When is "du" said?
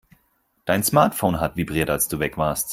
2.07-2.17